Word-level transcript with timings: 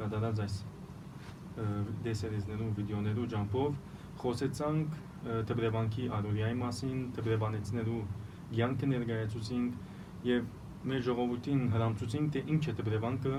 կատարած 0.00 0.42
այս 0.44 0.56
դեսերեզներուն 2.04 2.72
վիդեոներու 2.78 3.26
ջամփով 3.34 3.76
խոսեցանք 4.22 4.96
դպրեվանքի 5.50 6.06
արորիայի 6.18 6.56
մասին, 6.60 6.98
դպրեվանեցներու 7.18 8.00
յանքը 8.58 8.88
ներկայացուցինք 8.94 10.26
եւ 10.30 10.48
մեր 10.90 11.04
ժողովրդին 11.08 11.62
հրամցուցինք 11.74 12.34
թե 12.34 12.42
ինչ 12.54 12.62
է 12.64 12.74
դպրեվանքը 12.80 13.38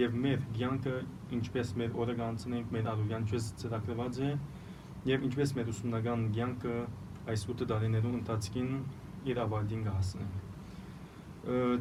եւ 0.00 0.16
մեր 0.24 0.42
յանքը 0.60 0.96
ինչպես 1.36 1.72
մեր 1.80 1.94
օրը 2.02 2.14
կանցնենք, 2.20 2.72
մեր 2.74 2.90
արորյան 2.94 3.24
ինչպես 3.26 3.46
ծրագրված 3.62 4.20
է 4.26 4.32
եւ 5.10 5.24
ինչպես 5.30 5.54
մեր 5.58 5.70
ուսումնական 5.74 6.26
յանքը 6.40 6.74
այս 7.30 7.46
8 7.54 7.68
տարիներու 7.70 8.14
ընթացքին 8.20 8.70
իր 9.30 9.40
ավարտին 9.44 9.82
կհասնենք։ 9.86 10.46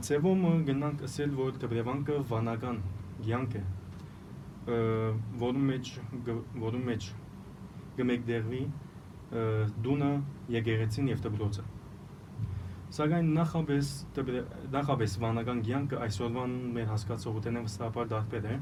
Ձևում 0.07 0.45
գնանք 0.70 1.03
ասել, 1.09 1.35
որ 1.39 1.59
դպրեվանքը 1.63 2.17
վանական 2.29 2.77
յանք 3.29 3.57
է, 3.59 3.63
որում 4.69 5.65
մեջ 5.71 5.91
որում 6.63 6.85
մեջ 6.89 7.09
գմեկդերվի 7.99 8.61
դունը 9.85 10.09
եկեղեցին 10.55 11.09
եւ 11.13 11.23
դպրոցը։ 11.25 11.65
Սակայն 12.99 13.27
նախաբես 13.37 13.89
նախաբես 14.73 15.15
վանական 15.23 15.59
յանքը 15.70 15.99
այսօրվան 16.05 16.53
մեր 16.77 16.87
հասկացողութենը 16.89 17.65
վստահաբար 17.65 18.07
դարբեր 18.13 18.48
է 18.49 18.55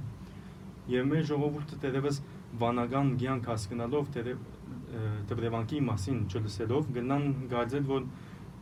եւ 0.91 1.07
մեր 1.11 1.23
ժողովուրդը 1.31 1.79
դերևս 1.83 2.19
վանական 2.63 3.13
յանք 3.23 3.47
հասկանալով 3.51 4.11
դպրեվանքի 5.31 5.79
մասին 5.87 6.19
չլսելով 6.31 6.91
գնան 6.97 7.25
գարձել 7.53 7.87
որ 7.87 8.05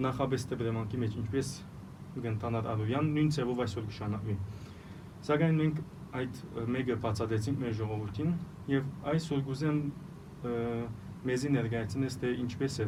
նախաբես 0.06 0.46
դպրեվանքի 0.52 1.02
մեջ 1.06 1.18
ինչպես 1.22 1.52
կընթանար 2.26 2.70
Արոյան 2.72 3.12
նույն 3.16 3.30
ձևով 3.36 3.62
այսօր 3.66 3.86
կշանակվի։ 3.92 4.36
Սակայն 5.28 5.60
մենք 5.62 5.82
այդ 6.20 6.42
մեګه 6.76 6.96
բացադեցինք 7.06 7.62
մեր 7.64 7.74
ժողովրդին 7.80 8.32
եւ 8.72 8.84
այս 9.12 9.28
ուրգուզեն 9.36 9.80
մեզի 11.26 11.52
ներկայացնես 11.56 12.18
թե 12.22 12.34
ինչպես 12.46 12.80
է 12.86 12.88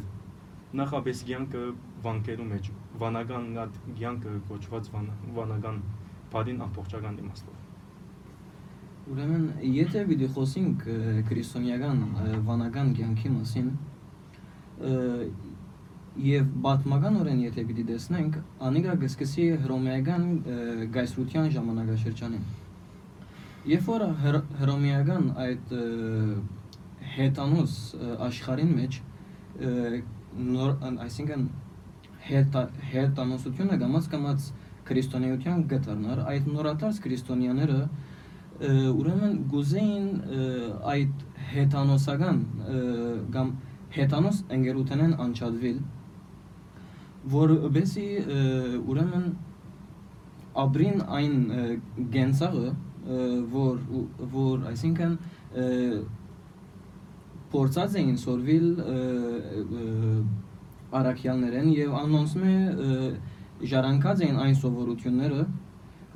նախաբես 0.81 1.23
ցանկը 1.27 1.61
վանկերու 2.05 2.47
մեջ 2.51 2.69
վանական 3.01 3.47
այդ 3.63 3.79
ցանկը 4.01 4.33
կոչված 4.49 4.91
վանական 5.37 5.79
բադին 6.33 6.61
ամբողջական 6.67 7.21
իմաստով 7.23 7.63
Ուրեմն 9.07 9.43
եթե 9.71 10.01
պիտի 10.09 10.27
խոսենք 10.35 10.81
քրիստոնեական 11.29 12.01
վանական 12.47 12.89
ցանկի 12.97 13.29
մասին 13.37 13.69
եւ 16.27 16.47
բաթմականորեն 16.65 17.41
եթե 17.45 17.63
պիտի 17.69 17.83
տեսնենք 17.91 18.37
անիկա 18.67 18.95
գսկսի 19.03 19.45
հռոմեական 19.63 20.23
գայսրության 20.95 21.51
ժամանակաշրջանին 21.55 22.47
Երբ 23.67 23.87
որ 23.91 24.03
հռոմեական 24.61 25.25
այդ 25.43 25.71
հետանոց 27.17 27.71
աշխարհին 28.27 28.69
մեջ 28.77 28.99
նոր 30.51 30.71
այսինքն 31.07 31.43
հետանոսությունը 32.91 33.79
գամած 33.81 34.07
կամած 34.13 34.47
քրիստոնեության 34.87 35.65
գտարներ, 35.73 36.23
այդ 36.31 36.47
նորատարած 36.53 37.01
քրիստոնյաները 37.07 37.81
ուրեմն 39.01 39.35
գուզեին 39.51 40.07
այդ 40.95 41.27
հետանոսական 41.51 42.41
կամ 43.35 43.53
հետանոս 43.99 44.43
ընկերութենեն 44.61 45.19
անչադվել 45.27 45.85
որբեսի 47.35 48.09
ուրեմն 48.95 49.31
ապրին 50.67 51.07
այն 51.19 51.39
գենցաղը 52.15 52.69
որ 53.07 53.77
որ 54.33 54.65
այսինքն 54.71 55.13
փորձած 57.53 57.95
էին 58.01 58.17
սորվիլ 58.23 58.65
արաքյալներեն 61.01 61.69
եւ 61.75 61.95
անոնցմե 62.01 62.55
ժառանգած 63.71 64.25
էին 64.27 64.41
այն 64.47 64.59
սովորությունները 64.63 65.45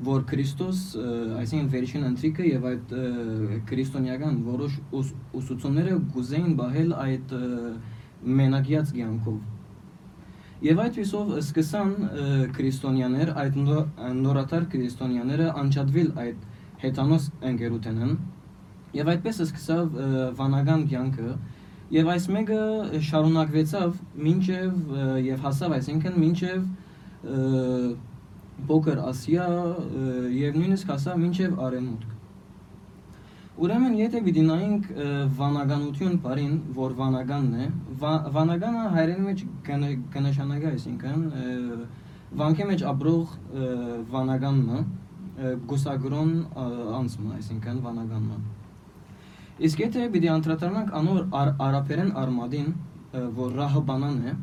որ 0.01 0.25
Քրիստոս 0.31 0.83
այսինքն 1.39 1.71
վերջին 1.75 2.05
ընթրիկը 2.09 2.45
եւ 2.49 2.67
այդ 2.71 2.93
քրիստոնեական 3.71 4.37
որոշ 4.49 4.77
ուսուցումները 5.39 5.97
գուզեին 6.15 6.53
բահել 6.61 6.93
այդ 7.05 7.35
մենակյաց 8.41 8.93
ցանկով 8.97 9.41
Եվ 10.61 10.79
այդպեսով 10.81 11.29
սկսան 11.41 11.93
քրիստոնյաներ, 12.53 13.29
այդ 13.43 13.55
նորատար 14.17 14.65
քրիստոնյաները 14.69 15.47
անջատվել 15.57 16.11
այդ 16.21 16.43
հետանոց 16.83 17.27
ընկերութենեն 17.51 18.13
եւ 18.99 19.11
այդպես 19.15 19.41
սկսավ 19.47 19.99
վանական 20.39 20.85
կյանքը 20.91 21.33
եւ 21.95 22.13
այս 22.13 22.29
մեկը 22.35 22.61
շարունակվեցավ 23.09 23.99
մինչեւ 24.27 24.95
եւ 25.27 25.43
հասավ 25.47 25.75
այսինքն 25.81 26.23
մինչեւ 26.23 26.63
Փոքր 28.69 28.99
Ասիա 29.09 29.45
եւ 30.37 30.57
նույնիսկ 30.61 30.91
հասավ 30.95 31.21
մինչեւ 31.25 31.61
Արեմուտք 31.67 32.11
Ուրեմն 33.61 33.95
եթե 33.99 34.19
պիտի 34.25 34.43
նայենք 34.47 34.85
վանականություն 35.37 36.13
բարին, 36.23 36.53
որ 36.77 36.93
վանականն 36.97 37.49
է, 37.61 37.65
վանականը 38.37 38.85
հայերեն 38.95 39.25
մեջ 39.27 39.43
կնշանակի, 40.15 40.69
այսինքն 40.71 41.25
վանքի 42.39 42.67
մեջ 42.71 42.83
ապրող 42.91 43.35
վանականն 44.15 44.63
է, 44.77 44.81
գուսագրոն 45.71 46.31
անցումը, 46.99 47.33
այսինքն 47.39 47.81
վանականն 47.85 48.31
է։ 48.35 48.39
Իսկ 49.67 49.83
եթե 49.85 50.07
պիտի 50.15 50.31
անդրադառնանք 50.35 50.95
անոր 51.01 51.21
արաբերեն 51.67 52.11
արմադին, 52.21 52.71
որ 53.37 53.55
ռահբանան 53.61 54.17
է, 54.31 54.33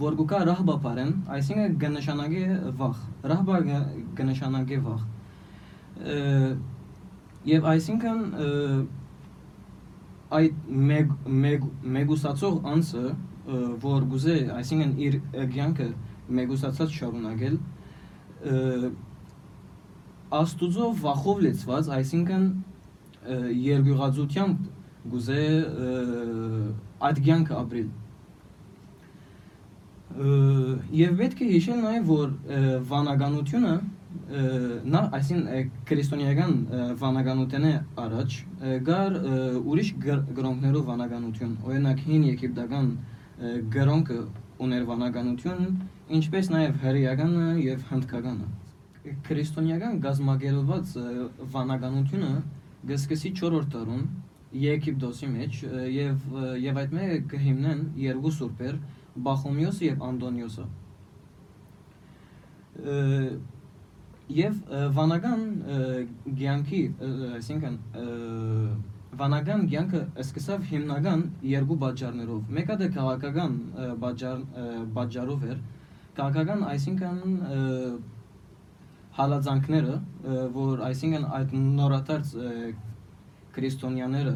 որ 0.00 0.16
գուկա 0.20 0.40
ռահբա 0.48 0.76
բարեն, 0.84 1.12
այսինքն 1.36 1.78
կնշանակի 1.80 2.44
վախ։ 2.80 3.00
Ռահբա 3.30 3.56
կնշանակի 4.20 4.78
վախ 4.86 5.02
Եվ 7.50 7.66
այսինքն 7.70 8.18
այդ 10.38 10.56
մեկ 10.90 11.12
մեկ 11.44 11.66
մեգուսացող 11.96 12.56
անձը 12.72 13.04
որ 13.84 14.06
գուզե 14.12 14.36
այսինքն 14.54 14.92
իր 15.06 15.16
ցանկը 15.54 15.88
մեգուսացած 16.38 16.96
շարունակել 16.98 17.56
աստուծո 20.38 20.90
վախով 21.04 21.40
լեցված 21.44 21.88
այսինքն 21.96 22.44
երգյուղածությամբ 23.60 24.68
գուզե 25.10 25.40
այդ 27.08 27.20
ցանկը 27.26 27.56
ապրել 27.60 27.88
եւ 31.00 31.16
պետք 31.22 31.40
է 31.40 31.48
հիշել 31.54 31.82
նաեւ 31.86 32.08
որ 32.10 32.30
վանականությունը 32.90 33.74
նա 34.94 35.02
այսին 35.18 35.42
քրիստոնեական 35.90 36.54
վանականութենը 37.02 37.72
առաջ 38.04 38.38
գար 38.88 39.18
ուրիշ 39.60 39.92
գրոնքներով 40.04 40.88
վանականություն 40.90 41.52
օրինակ 41.66 42.02
հին 42.06 42.24
եգիպտական 42.30 42.90
գրոնքը 43.76 44.18
ուներ 44.66 44.88
վանականություն 44.90 45.68
ինչպես 46.20 46.50
նաև 46.56 46.82
հրեականը 46.86 47.46
եւ 47.66 47.86
հնդկականը 47.92 48.50
քրիստոնեական 49.26 50.00
գազմագերված 50.04 50.90
վանականությունը 51.54 52.32
գսկսի 52.90 53.32
4-րդ 53.40 53.70
դարում 53.76 54.02
Եգիպտոսի 54.60 55.28
մեջ 55.30 55.60
եւ 55.94 56.36
եւ 56.64 56.80
այդ 56.82 56.94
մեկը 56.98 57.18
կհիմնեն 57.32 57.80
երկու 58.02 58.32
սուրբեր 58.40 58.78
Բախոմիոսը 59.26 59.86
եւ 59.86 60.04
Անդոնիոսը 60.10 60.66
Եվ 64.30 64.58
վանական 64.96 65.40
ցանկի, 66.38 66.80
այսինքն 67.40 67.78
վանական 69.20 69.64
ցանկը 69.72 70.02
սկսավ 70.22 70.68
հիմնական 70.70 71.24
երկու 71.50 71.78
բաժարներով։ 71.82 72.52
Մեկը 72.58 72.76
դա 72.82 72.88
քաղաքական 72.94 73.56
բաժար 74.04 74.44
բաժարով 74.98 75.46
էր։ 75.50 75.58
Քաղաքական, 76.20 76.62
այսինքն 76.70 77.34
հալածանքները, 79.18 79.96
որ 80.54 80.82
այսինքն 80.86 81.24
այդ 81.38 81.54
նորատարած 81.80 82.32
քրիստոնյաները 83.56 84.34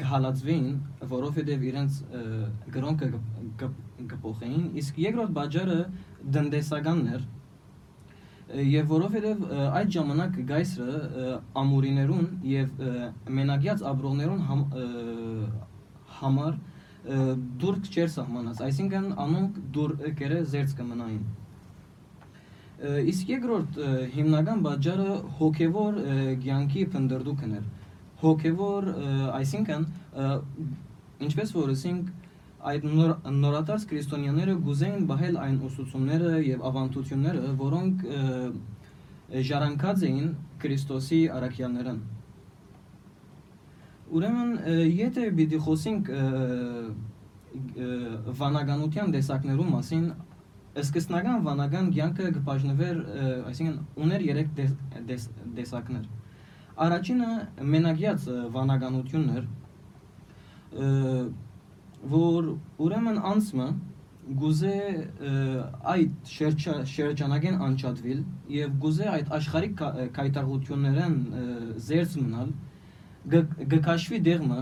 գհալածվին, 0.00 0.66
որովհետև 1.10 1.64
իրենց 1.70 1.98
գրոնքը 2.74 3.08
կփոխեին, 4.10 4.64
իսկ 4.82 5.00
երկրորդ 5.04 5.34
բաժարը 5.38 5.78
դնդեսականն 6.36 7.04
էր, 7.14 7.26
եւ 8.74 8.90
որովհետեւ 8.90 9.44
այդ 9.80 9.92
ժամանակ 9.94 10.40
գայսրը 10.50 10.96
ամուրիներուն 11.62 12.26
եւ 12.50 12.82
մենակյաց 13.38 13.84
աբրողներուն 13.92 14.42
համ, 14.50 14.66
համար 16.18 16.58
դուր 17.62 17.80
չեր 17.94 18.12
սահմանած, 18.18 18.60
այսինքն 18.66 19.08
անոնք 19.24 19.56
դուր 19.74 19.96
կերը 20.20 20.42
զերծ 20.52 20.76
կմնային։ 20.78 21.24
Իսկ 22.84 23.30
երկրորդ 23.32 23.78
հիմնական 24.12 24.62
պատճառը 24.64 25.12
հոգևոր 25.38 26.00
ը, 26.00 26.16
կյանքի 26.42 26.82
փնդրդուքն 26.94 27.54
էր։ 27.58 27.68
Հոգևոր, 28.24 28.88
այսինքն 29.38 29.86
ինչպես 31.28 31.54
որ 31.56 31.72
ասենք 31.74 32.10
այդ 32.64 32.84
նոր, 32.88 33.14
նորատար 33.44 33.86
քրիստոնյաները 33.90 34.56
գուզեին 34.66 35.06
բահել 35.08 35.38
այն 35.44 35.56
ուսուցումները 35.68 36.30
եւ 36.48 36.66
ավանդությունները, 36.70 37.54
որոնք 37.60 38.04
ժառանգած 39.48 40.04
էին 40.08 40.28
Քրիստոսի 40.64 41.20
արաքյաներն։ 41.38 41.98
Ուրեմն 44.14 44.52
եթե 44.94 45.26
պիտի 45.40 45.60
խոսենք 45.64 46.10
վանականության 48.40 49.12
տեսակներու 49.14 49.68
մասին, 49.72 50.06
սկզբնական 50.82 51.42
վանական 51.46 51.88
կյանքը 51.94 52.28
կբաժնվեր, 52.36 53.00
այսինքն 53.50 53.76
ուներ 54.04 54.24
երեք 54.26 54.48
դես, 54.58 54.72
դես, 55.10 55.26
տեսակներ։ 55.58 56.04
Առաջինը 56.84 57.30
մենակյաց 57.74 58.24
ը, 58.26 58.36
վանականությունն 58.56 59.34
էր, 59.38 59.44
որ 62.14 62.48
ուրեմն 62.84 63.20
անցմը 63.30 63.68
գուզե 64.40 64.74
այդ 65.94 66.12
շերջա, 66.34 66.74
շերջանագեն 66.90 67.58
անջատվիլ 67.68 68.20
եւ 68.54 68.74
գուզե 68.84 69.08
այդ 69.14 69.32
աշխարհիկ 69.38 69.74
կա- 69.80 70.06
կայտաղություններն 70.18 71.16
ը, 71.40 71.44
զերծ 71.88 72.16
մնալ 72.24 72.54
գկաշվի 73.74 74.20
դեղմը 74.28 74.60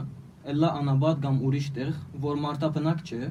լա 0.58 0.70
անաբադ 0.82 1.22
կամ 1.24 1.38
ուրիշ 1.46 1.68
տեղ 1.78 1.92
որ 2.26 2.40
մարտապնակ 2.42 3.02
չէ 3.06 3.30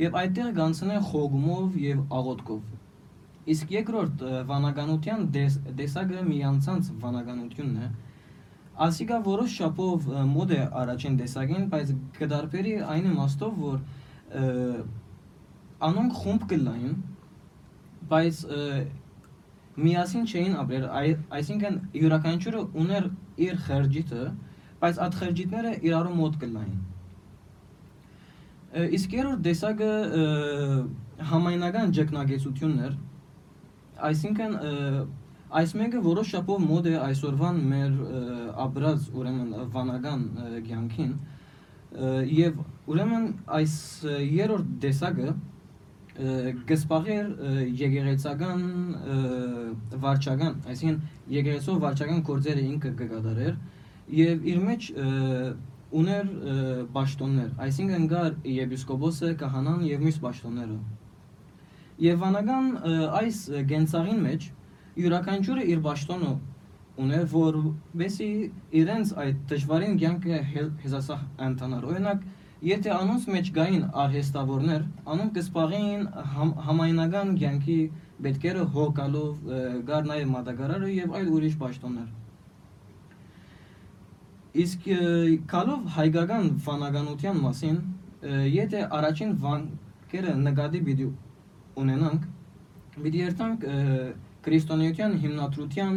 եւ 0.00 0.20
այդտեղ 0.20 0.52
գանցնե 0.60 1.00
խոգումով 1.10 1.80
եւ 1.84 2.04
աղոթքով 2.20 3.50
իսկ 3.50 3.74
երկրորդ 3.74 4.22
վանականության 4.50 5.26
դես, 5.34 5.58
դեսագը 5.80 6.22
միանցանց 6.30 6.94
վանականությունն 7.02 7.82
է 7.86 7.90
Ասիկա 8.80 9.18
որոշ 9.26 9.54
շապով 9.60 10.06
մոդ 10.30 10.52
է 10.56 10.58
առաջին 10.82 11.16
տեսակին, 11.20 11.64
բայց 11.72 11.90
կդարբերի 12.16 12.70
այն 12.92 13.08
իմաստով, 13.10 13.58
որ 13.64 13.82
անոնք 15.88 16.14
խումբ 16.20 16.46
կլային, 16.52 16.94
բայց 18.12 18.40
միասին 19.84 20.24
չէին 20.30 20.56
ապրել, 20.62 20.86
այ, 21.00 21.12
այսինքն 21.40 21.76
յուրաքանչյուրը 22.00 22.62
ուներ 22.84 23.10
իր 23.48 23.60
խրջիտը, 23.68 24.24
բայց 24.80 25.02
այդ 25.04 25.20
խրջիտները 25.20 25.74
իրարու 25.90 26.16
մոտ 26.22 26.40
կլային։ 26.44 26.80
Իսկ 28.70 29.14
երրորդ 29.18 29.40
տեսակը 29.46 29.90
համայնական 31.30 31.94
ճգնագեցությունն 31.96 32.84
էր, 32.86 32.92
այսինքն 34.10 34.54
այս 35.60 35.74
մեկը 35.80 36.02
որոշ 36.04 36.30
շապով 36.36 36.60
մոդ 36.62 36.86
է 36.86 36.94
այսօրվան 37.02 37.58
մեր 37.72 37.96
ապրած 38.64 39.08
ուրեմն 39.18 39.50
վանական 39.74 40.22
կյանքին 40.68 41.14
եւ 42.36 42.60
ուրեմն 42.94 43.26
այս 43.58 43.74
երրորդ 44.38 44.70
տեսակը 44.84 45.34
եկեղեցական 47.80 48.62
ը, 48.94 49.18
վարչական, 50.02 50.56
այսինքն 50.68 50.98
եկեղեցով 51.34 51.78
վարչական 51.84 52.22
գործերը 52.28 52.64
ինքը 52.70 52.90
կկատարեր 52.98 53.54
եւ 54.20 54.48
իր 54.52 54.58
մեջ 54.66 54.88
ը, 54.90 55.06
ուներ 55.90 56.28
պաշտոններ, 56.94 57.50
այսինքն 57.66 58.04
գար 58.10 58.34
եպիսկոպոսը, 58.54 59.30
կահանան 59.40 59.80
եւ 59.88 60.04
մյուս 60.06 60.18
պաշտոնները։ 60.24 60.76
Եվ 62.06 62.20
վանական 62.20 62.68
այս 63.20 63.40
գենցաղին 63.70 64.20
մեջ 64.26 64.46
յուրաքանչյուրը 65.00 65.64
իր 65.74 65.80
պաշտոնը 65.86 66.30
ուներ, 67.00 67.24
որովհետեւ 67.32 68.76
իրենց 68.80 69.12
այդ 69.24 69.42
դժվարին 69.50 69.98
կյանքը 70.00 70.40
հե- 70.52 70.70
հեզասահ 70.84 71.20
ընտանար։ 71.48 71.86
Օրինակ, 71.90 72.24
եթե 72.70 72.90
անոնց 72.96 73.28
մեջ 73.34 73.50
գային 73.56 73.84
արհեստավորներ, 74.04 74.82
անոնք 75.14 75.36
կսպաղեին 75.38 76.02
համ, 76.34 76.50
համայնական 76.66 77.30
կյանքի 77.40 77.78
պետքերը 78.26 78.64
հոգալով, 78.74 79.30
ը, 79.48 79.60
գար 79.88 80.10
նաև 80.10 80.32
մատակարարը 80.34 80.90
եւ 80.96 81.14
այլ 81.20 81.30
ուրիշ 81.38 81.54
պաշտոններ։ 81.62 82.08
Իսկ 84.50 84.86
ը, 84.90 85.02
կալով 85.50 85.84
հայկական 85.94 86.48
վանականության 86.66 87.36
մասին, 87.44 87.76
եթե 88.50 88.80
առաջին 88.96 89.34
վանկերը 89.44 90.32
նկատի 90.40 90.80
պիտի 90.88 91.06
ունենանք, 91.80 92.24
պիտի 92.96 93.20
երթանք 93.20 93.66
քրիստոնեության 94.44 95.14
հիմնադրության 95.22 95.94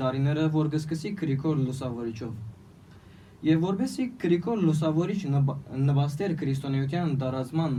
դարիները, 0.00 0.46
որ 0.54 0.70
կսկսի 0.74 1.12
Գրիգոր 1.20 1.60
Լուսավորիչով։ 1.64 2.32
Եվ 3.50 3.62
որբեսի 3.64 4.06
Գրիգոր 4.20 4.64
Լուսավորիչ 4.68 5.20
նպաստեր 5.90 6.34
քրիստոնեության 6.40 7.14
դարազման 7.22 7.76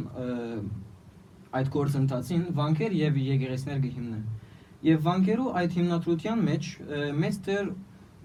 այդ 1.61 1.69
գործընթացին 1.75 2.43
վանքեր 2.57 2.95
եւ 2.97 3.19
եկեղեցներ 3.21 3.79
կհիմնե։ 3.85 4.19
Եվ 4.89 5.01
վանքերու 5.05 5.49
այդ 5.61 5.77
հիմնադրության 5.77 6.43
մեջ 6.47 6.69
մեծ 7.21 7.39
դեր 7.47 7.71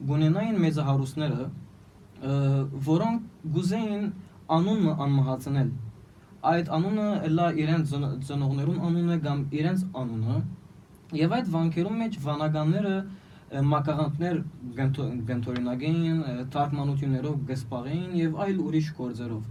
գունենային 0.04 0.58
մեծահարուստները, 0.66 1.46
որոնք 2.86 3.22
գուզեին 3.56 4.04
անունը 4.56 4.92
անմահացնել։ 5.06 5.70
Այդ 6.46 6.68
անունը 6.76 7.06
լա 7.36 7.46
իրենց 7.62 7.92
ծնո- 7.92 8.12
ծնողներուն 8.28 8.80
անունը 8.88 9.16
կամ 9.26 9.38
իրենց 9.60 9.80
անունը, 10.02 10.36
եւ 11.16 11.30
այդ 11.36 11.46
վանքերում 11.54 11.96
մեջ 12.02 12.18
վանականները 12.26 12.94
ը, 13.46 13.60
մակաղանքներ 13.72 14.38
գնթո- 14.76 15.10
գնթորինակեին, 15.26 16.18
ը, 16.26 16.32
թարգմանություններով 16.54 17.36
գսպաղեին 17.50 18.16
եւ 18.20 18.40
այլ 18.46 18.56
ուրիշ 18.66 18.88
գործերով։ 18.98 19.42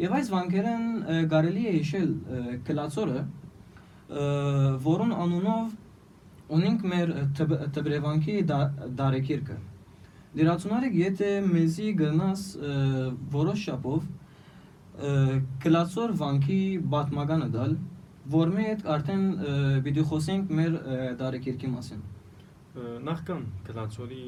Եվ 0.00 0.12
այս 0.18 0.28
վանքերն 0.34 0.84
ը, 1.00 1.16
կարելի 1.32 1.62
է 1.70 1.72
հիշել 1.80 2.10
Կլացորը, 2.68 3.20
ը, 4.10 4.24
որուն 4.84 5.12
անունով 5.24 5.72
ունենք 6.50 6.80
մեր 6.92 7.08
թբ- 7.38 7.60
թբրևանքի 7.74 8.36
դա- 8.44 8.70
Դերացունարեք, 10.30 10.94
եթե 10.94 11.28
մեզի 11.50 11.86
գնաս 11.98 12.42
որոշ 13.32 13.62
շապով 13.66 14.04
Կլացոր 15.64 16.12
վանքի 16.20 16.58
բատմականը 16.92 17.48
դալ, 17.54 17.74
որ 18.30 18.50
մի 18.54 18.64
հետ 18.66 18.82
արդեն 18.94 19.22
պիտի 19.86 20.04
խոսենք 20.10 20.50
մեր 20.58 20.76
ը, 20.76 20.98
դարեկիրքի 21.22 21.70
մասին։ 21.72 22.02
Նախքան 23.08 23.46
գլացորի 23.70 24.24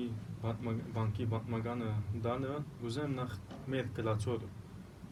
բանկի 0.96 1.26
բանկանը 1.34 1.90
դանը 2.24 2.56
ուզեմ 2.88 3.14
նախ 3.20 3.36
մեր 3.74 3.90
գլացոր 4.00 4.46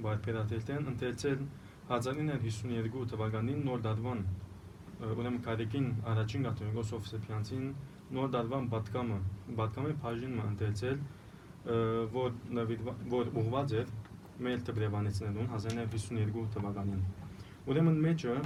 բարբերատելտեն 0.06 0.88
ընթերցել 0.94 1.44
1952 2.00 3.06
թվականին 3.12 3.60
նոր 3.68 3.84
դարվան 3.86 4.24
ուրեմն 5.10 5.38
կարեկին 5.46 5.86
առաջին 6.14 6.48
կաթողիկոս 6.48 6.90
Սոֆսեփյանցին 6.94 7.68
նոր 8.18 8.30
դարվան 8.36 8.70
բատկամը 8.74 9.18
բատկամի 9.60 9.96
բաժինը 10.04 10.46
ընթերցել 10.50 10.96
ը, 11.00 11.76
որ 12.16 12.30
որ 13.14 13.34
ուղված 13.42 13.76
էր 13.82 13.92
մեր 14.46 14.64
տբրևանեցներուն 14.70 15.52
1952 15.58 16.48
թվականին 16.56 17.04
ուրեմն 17.70 18.00
մեջը 18.08 18.34
ը, 18.34 18.42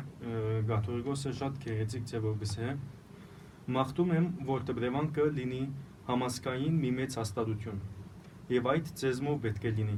կաթողիկոսը 0.72 1.34
շատ 1.40 1.62
քերեցիկ 1.64 2.12
ձևով 2.12 2.38
գսե 2.44 2.74
Մաղթում 3.64 4.10
եմ, 4.12 4.24
որ 4.44 4.64
տբրևանքը 4.68 5.24
լինի 5.36 5.58
համասկային 6.04 6.74
մի 6.82 6.88
մեծ 6.98 7.14
հաստատություն։ 7.16 7.78
Եվ 8.52 8.66
այդ 8.72 8.90
ցեզմով 9.00 9.38
պետք 9.46 9.64
է 9.70 9.72
լինի։ 9.78 9.94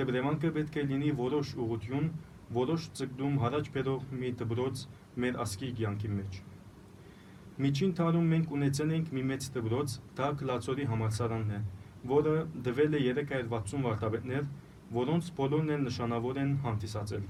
Տբրևանքը 0.00 0.50
պետք 0.56 0.78
է 0.82 0.84
լինի 0.88 1.12
որոշ 1.20 1.52
ուղություն, 1.64 2.08
որոշ 2.58 2.88
ցկդում 2.98 3.36
հարաճ 3.44 3.70
բերող 3.76 4.08
մի 4.24 4.32
դբրոց 4.40 4.82
մեր 5.22 5.38
ասկի 5.44 5.70
կյանքի 5.78 6.10
մեջ։ 6.16 6.40
Միջին 7.54 7.92
տարում 7.94 8.24
մենք 8.34 8.52
ունեցել 8.56 8.92
ենք 8.94 9.10
մի 9.14 9.22
մեծ 9.30 9.44
դբրոց, 9.54 9.92
դա 10.18 10.28
Կլացորի 10.40 10.86
համալսարանն 10.90 11.52
է, 11.54 11.60
որը 12.10 12.32
դվել 12.66 12.96
է 12.98 13.02
360 13.04 13.84
վարտաբետներ, 13.84 14.48
որոնց 14.96 15.28
բոլորն 15.38 15.70
են 15.76 15.86
նշանավոր 15.88 16.40
են 16.42 16.50
հանդիսացել։ 16.64 17.28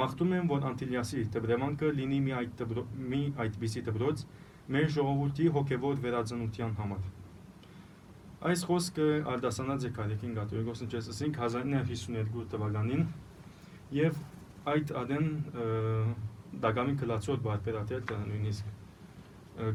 Մաղթում 0.00 0.32
եմ, 0.38 0.48
որ 0.54 0.64
Անտիլիասի 0.72 1.26
տբրևանքը 1.36 1.92
լինի 2.00 2.22
մի 2.24 2.34
այդ 2.38 2.56
դբրո, 2.62 2.86
մի 3.12 3.22
այդպիսի 3.44 3.84
դբրոց, 3.92 4.24
մեր 4.72 4.90
ժողովրդի 4.96 5.52
հոգևոր 5.60 6.00
վերածնության 6.08 6.76
համար։ 6.80 7.06
Այս 8.52 8.66
խոսքը 8.72 9.08
արդասանած 9.36 9.84
է 9.84 9.90
կարեկին 10.00 10.36
գատորիկոսն 10.40 10.88
չես 10.88 11.12
ասինք 11.12 11.42
1952 11.44 12.48
թվականին 12.56 13.04
եւ 14.00 14.16
այդ 14.72 14.94
ադեն 15.02 15.28
դագամի 16.64 16.96
կլացոր 17.04 17.44
բարբերատել 17.44 18.08
նույնիսկ 18.32 18.78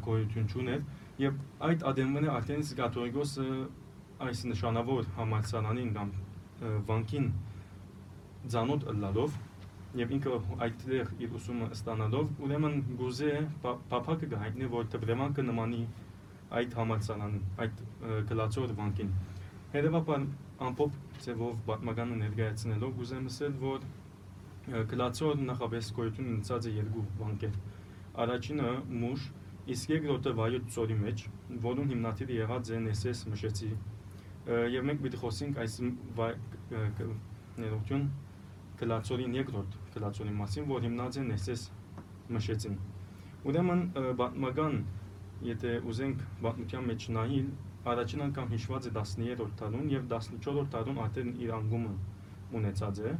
գոյություն 0.07 0.47
չուներ 0.51 0.81
եւ 1.23 1.37
այդ 1.67 1.83
ադենվանը 1.91 2.31
արդեն 2.37 2.63
գատորիկոսը 2.79 3.45
այս 4.27 4.41
նշանավոր 4.51 5.11
համալսարանին 5.17 5.91
կամ 5.97 6.13
վանկին 6.89 7.27
ցանոթ 8.53 8.87
լալով 9.03 9.37
եւ 9.97 10.11
ինքը 10.17 10.39
այդտեղ 10.65 11.13
իր 11.25 11.35
ուսումը 11.37 11.67
ստանալով 11.77 12.41
ուրեմն 12.47 12.75
գուզե 13.01 13.31
փափակը 13.63 14.29
գահիտնի 14.33 14.69
որ 14.73 14.89
դպրեմանքը 14.95 15.45
նմանի 15.47 15.81
այդ 16.57 16.75
համալսարանին 16.79 17.45
այդ 17.65 17.81
գլացոր 18.31 18.73
վանկին 18.81 19.13
հետեւաբար 19.73 20.27
ամփոփ 20.67 20.99
ձևով 21.23 21.57
պատմականը 21.69 22.19
ներկայացնելով 22.23 22.93
գուզեմ 22.99 23.25
ասել 23.31 23.57
որ 23.63 23.87
գլացոր 24.91 25.41
նախապես 25.47 25.89
գոյություն 25.97 26.29
ունեցած 26.33 26.69
է 26.69 26.71
երկու 26.77 27.03
վանկեր 27.21 27.59
առաջինը 28.23 28.71
մուշ 29.01 29.27
իսկ 29.73 29.93
երկրորդը 29.97 30.33
վայոց 30.37 30.69
ծորի 30.75 30.97
մեջ 31.01 31.25
որոնց 31.67 31.93
հիմնադիրը 31.93 32.37
եղած 32.37 32.71
է 32.71 32.79
նեսես 32.87 33.25
մշեցի 33.33 33.71
եւ 34.77 34.87
մենք 34.87 35.03
պիտի 35.03 35.19
խոսենք 35.23 35.57
այս 35.63 35.73
ներողություն 37.57 38.07
գլացորին 38.77 39.35
երկրորդ 39.37 39.75
գլացորի 39.95 40.33
մասին, 40.37 40.65
որ 40.69 40.83
հիմնած 40.85 41.17
են 41.21 41.31
SS 41.35 41.63
մշեցին։ 42.35 42.75
Ուրեմն 43.49 43.81
պատմական, 44.19 44.75
եթե 45.47 45.71
ուզենք 45.89 46.21
պատմության 46.43 46.85
մեջ 46.91 47.07
նայել, 47.17 47.47
առաջին 47.93 48.23
անգամ 48.27 48.51
հիշված 48.53 48.89
է 48.89 48.91
13-րդ 48.97 49.55
տարում 49.61 49.89
եւ 49.93 50.05
14-րդ 50.13 50.69
տարում 50.75 51.01
արդեն 51.07 51.33
իր 51.45 51.53
անգումը 51.57 51.93
ունեցած 52.59 53.01
է 53.07 53.15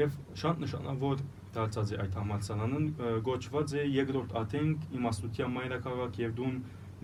եւ 0.00 0.18
շատ 0.42 0.64
նշանավոր 0.64 1.24
դարձած 1.54 1.92
է 1.94 2.00
այդ 2.04 2.18
համալսարանը 2.20 2.80
գոչված 3.28 3.74
է 3.80 3.84
երկրորդ 3.96 4.34
Աթենք 4.40 4.84
իմաստության 5.00 5.54
մայրաքաղաք 5.56 6.18
եւ 6.22 6.34
դուն 6.40 6.58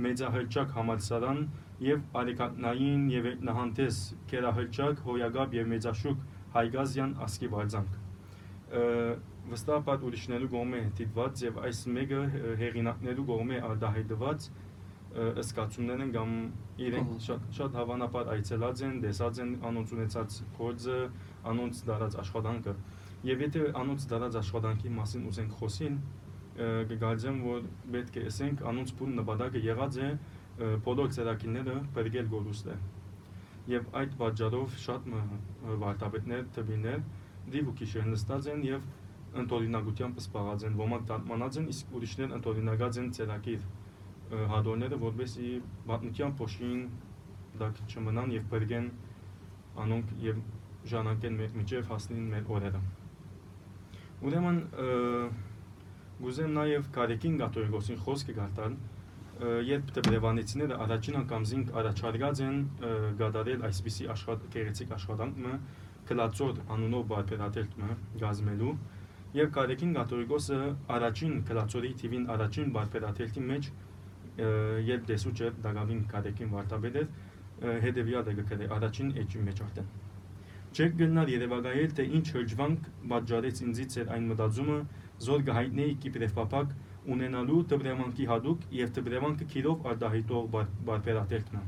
մեծահրճակ 0.07 0.75
համալսարան 0.77 1.41
եւ 1.87 2.03
արեկատնային 2.21 3.07
եւ 3.13 3.29
նահանտես 3.49 4.03
կերահրճակ 4.33 5.01
հոյագապ 5.07 5.57
եւ 5.57 5.71
մեծաշուկ 5.73 6.27
Հայգազյան 6.57 7.17
ասկի 7.27 7.49
վարձանք։ 7.57 7.97
Վստահաբար 9.47 10.07
ուրիշներու 10.07 10.49
գոմե 10.53 10.79
դիտված 11.01 11.43
եւ 11.47 11.59
այս 11.67 11.81
մեկը 11.97 12.23
հեղինակներու 12.63 13.27
գոմե 13.31 13.61
արդահայտված 13.67 14.49
ըսկացումներ 15.17 16.03
են 16.05 16.11
կամ 16.17 16.33
իրենք 16.87 17.13
շատ 17.27 17.45
շատ 17.59 17.77
հավանաբար 17.79 18.31
այցելած 18.35 18.83
են, 18.89 18.97
տեսած 19.05 19.39
են 19.45 19.53
անոնց 19.71 19.93
ունեցած 19.97 20.41
գործը, 20.59 20.99
անոնց 21.53 21.81
դարած 21.89 22.17
աշխատանքը։ 22.25 22.75
Եվ 23.27 23.47
եթե 23.47 23.63
անոնց 23.83 24.05
դարած 24.11 24.37
աշխատանքի 24.43 24.93
մասին 24.97 25.25
ուզենք 25.31 25.57
խոսին, 25.61 25.97
կգարձեմ, 26.91 27.41
որ 27.47 27.65
պետք 27.95 28.21
է 28.21 28.27
ասենք 28.31 28.63
անոնց 28.71 28.93
փուն 28.99 29.17
նպատակը 29.21 29.63
եղած 29.67 29.99
է 30.07 30.11
բոլոր 30.87 31.11
ծերակինները 31.17 31.75
բերգել 31.97 32.31
գորուստը 32.33 32.77
եւ 33.67 33.89
այդ 34.01 34.13
պատճառով 34.21 34.77
շատ 34.83 35.09
վարտապետներ, 35.83 36.45
տվիներ 36.57 37.01
դիվ 37.55 37.71
ու 37.71 37.75
քիշեր 37.81 38.07
նստած 38.13 38.49
են 38.53 38.63
եւ 38.67 38.87
ընտորինակությամբ 39.43 40.21
սպառած 40.23 40.67
են, 40.69 40.77
ոմանք 40.81 41.09
դատմանած 41.11 41.59
են, 41.61 41.67
իսկ 41.75 41.97
ուրիշներ 41.99 42.37
ընտորինակած 42.39 43.01
են 43.03 43.11
ծերակիր 43.19 43.67
հադորները, 44.53 45.01
որովհետեւ 45.03 45.67
պատմության 45.91 46.37
փոշին 46.41 46.87
դակ 47.63 47.83
չմնան 47.91 48.37
եւ 48.37 48.47
բերգեն 48.55 48.89
անոնք 49.87 50.15
եւ 50.25 50.41
ժանակեն 50.95 51.41
մեր 51.43 51.59
միջև 51.61 51.93
հասնին 51.93 52.31
մեր 52.37 52.55
օրերը։ 52.57 52.83
Ուրեմն 54.25 54.59
գուզեմ 56.23 56.53
նաև 56.57 56.87
Կարեկին 56.97 57.35
Գատոյգոսին 57.43 57.99
խոսքը 58.05 58.35
գարտալ, 58.39 58.77
երբ 59.69 59.91
տպրևանեցիները 59.99 60.77
առաջին 60.87 61.19
անգամ 61.21 61.43
զինք 61.51 61.73
առաջարկած 61.81 62.41
են 62.47 62.61
գադարել 63.21 63.67
այսպիսի 63.69 64.07
աշխատ 64.15 64.47
գեղեցիկ 64.55 64.95
աշխատանքը 64.97 65.59
կլացոր 66.11 66.63
անունով 66.77 67.05
բարբերատելտը 67.11 67.91
գազմելու 68.23 68.73
եւ 69.37 69.53
Կարեկին 69.59 69.93
Գատորիկոսը 69.99 70.63
առաջին 70.97 71.37
կլացորի 71.51 71.93
թիվին 72.01 72.27
առաջին 72.37 72.73
բարբերատելտի 72.79 73.45
մեջ 73.53 73.71
երբ 74.89 75.07
դեսուճ 75.13 75.45
էր 75.51 75.61
դագավին 75.69 76.03
Կարեկին 76.17 76.53
վարտաբեդեր 76.57 77.07
հետեւյալ 77.85 78.33
է 78.33 78.37
գրել 78.41 78.77
առաջին 78.81 79.15
էջի 79.25 79.45
մեջ 79.51 79.63
արդեն 79.67 80.06
Չեք 80.77 80.97
գնալ 81.01 81.31
Երևանայել 81.33 81.93
թե 81.97 82.05
ինչ 82.17 82.25
հրջվանք 82.35 82.89
պատճառեց 83.11 83.61
ինձից 83.65 83.95
էր 84.03 84.11
այն 84.13 84.27
մտածումը 84.31 84.75
զոր 85.27 85.45
գահիտնեի 85.47 85.95
Կիպրև 86.03 86.35
պապակ 86.37 86.75
ունենալու 87.15 87.61
տպրեմանքի 87.71 88.27
հadoop 88.33 88.67
եւ 88.77 88.93
տպրեմանքը 88.99 89.49
քիրով 89.55 89.89
արդահայտող 89.93 90.51
բարբերատերքն 90.91 91.57
է։ 91.57 91.65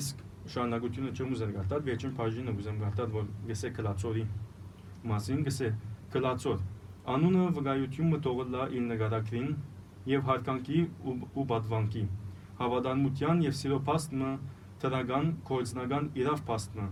Իսկ 0.00 0.26
շարունակությունը 0.54 1.14
չեմ 1.14 1.32
ուզել 1.38 1.54
գարտալ, 1.58 1.86
վերջին 1.90 2.14
բաժինը 2.18 2.54
ուզեմ 2.58 2.82
գարտալ, 2.82 3.10
որ 3.14 3.32
գսե 3.52 3.70
կլացորի 3.78 4.26
մասին, 5.14 5.42
գսե 5.46 5.72
կլացոր։ 6.18 6.62
Անունը 7.14 7.48
վկայություն 7.58 8.14
մտողլա 8.18 8.70
իր 8.78 8.86
նկարակրին 8.88 9.50
եւ 10.18 10.30
հարկանքի 10.32 10.80
ու, 11.06 11.18
ու 11.38 11.50
բադվանքի։ 11.52 12.08
Հավատարմության 12.66 13.44
եւ 13.46 13.60
սիրո 13.62 13.84
փաստը 13.92 14.32
տրական 14.82 15.36
կորձնական 15.52 16.16
իրավ 16.18 16.42
փաստը 16.48 16.88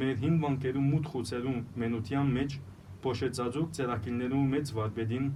մեր 0.00 0.16
հին 0.22 0.40
վանկերու 0.44 0.86
մութ 0.86 1.10
խուցերու 1.12 1.58
մենության 1.82 2.32
մեջ 2.36 2.56
փոշեցածուկ 3.06 3.68
ծերակիլներու 3.76 4.42
մեծ 4.52 4.72
վարպետին 4.76 5.28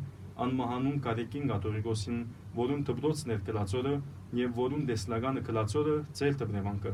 անմահանուն 0.44 0.98
Կարեկին 1.04 1.48
Կաթողիկոսին, 1.50 2.20
որուն 2.56 2.84
դպրոցն 2.88 3.32
էր 3.34 3.40
կլացորը 3.48 3.94
եւ 4.40 4.52
որուն 4.60 4.84
դեսնագանը 4.90 5.42
կլացորը 5.48 5.96
ծեր 6.20 6.38
դպրեվանքը։ 6.42 6.92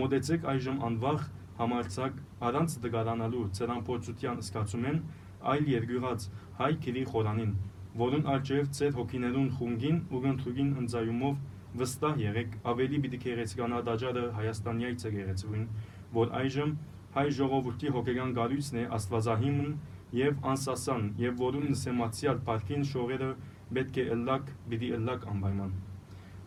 Մոդեցեք 0.00 0.46
այժմ 0.52 0.78
անվախ 0.88 1.24
համարցակ 1.62 2.20
առանց 2.48 2.76
դգարանալու 2.86 3.42
ծրանփորձության 3.58 4.42
սկացում 4.46 4.86
են 4.92 5.00
այլ 5.52 5.72
երգյուրած 5.72 6.28
հայ 6.62 6.70
քիրի 6.86 7.02
խորանին, 7.12 7.56
որուն 8.02 8.28
արջև 8.34 8.70
ծեր 8.78 8.94
հոգիներուն 8.98 9.50
խունգին 9.58 9.98
ու 10.12 10.22
գնթուգին 10.26 10.70
ընծայումով 10.82 11.40
վստահ 11.82 12.22
եղեք 12.22 12.56
ավելի 12.72 12.98
պիտի 13.04 13.18
գեղեցկանա 13.26 13.82
դաջարը 13.88 14.24
Հայաստանյայցը 14.38 15.12
գեղեցվին, 15.16 15.66
որ 16.16 16.34
այժմ 16.42 16.74
հայ 17.12 17.26
ժողովրդի 17.38 17.92
հոգեգան 17.96 18.34
գալույցն 18.38 18.78
է 18.82 18.84
Աստվածահիմն 18.96 19.72
եւ 20.16 20.46
անսասան 20.52 21.06
եւ 21.22 21.38
որուն 21.42 21.66
նսեմացիալ 21.72 22.42
պարկին 22.48 22.84
շողերը 22.92 23.30
պետք 23.78 23.98
է 24.02 24.04
ըլլակ, 24.16 24.50
բիդի 24.72 24.90
ըլլակ 24.98 25.26
անպայման։ 25.32 25.72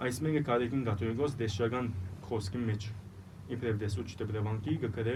Այս 0.05 0.19
մեկը 0.25 0.41
կարեկին 0.50 0.84
գաթողիկոս 0.89 1.38
դեսյական 1.39 1.89
խոսքի 2.29 2.62
մեջ 2.65 2.88
իբրև 3.55 3.79
դեսուչ 3.86 4.10
դպրևանքի 4.22 4.75
գկրե 4.86 5.15